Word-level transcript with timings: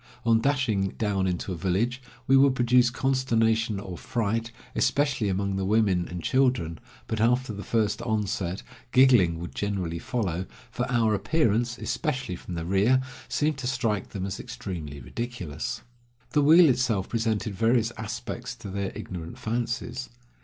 On 0.25 0.41
dashing 0.41 0.95
down 0.97 1.27
into 1.27 1.51
a 1.53 1.55
village, 1.55 2.01
we 2.25 2.35
would 2.35 2.55
produce 2.55 2.89
consternation 2.89 3.79
or 3.79 3.99
fright, 3.99 4.51
especially 4.75 5.29
among 5.29 5.57
the 5.57 5.63
women 5.63 6.07
and 6.07 6.23
children, 6.23 6.79
but 7.05 7.21
after 7.21 7.53
the 7.53 7.63
first 7.63 8.01
onset, 8.01 8.63
giggling 8.91 9.37
would 9.37 9.53
generally 9.53 9.99
follow, 9.99 10.47
for 10.71 10.89
our 10.91 11.13
appearance, 11.13 11.77
especially 11.77 12.35
from 12.35 12.55
the 12.55 12.65
rear, 12.65 12.99
seemed 13.27 13.59
to 13.59 13.67
strike 13.67 14.09
them 14.09 14.25
as 14.25 14.39
extremely 14.39 14.99
ridiculous. 14.99 15.83
The 16.31 16.41
wheel 16.41 16.67
itself 16.67 17.07
presented 17.07 17.53
various 17.53 17.91
aspects 17.95 18.55
to 18.55 18.71
their 18.71 18.91
ignorant 18.95 19.37
fancies. 19.37 20.09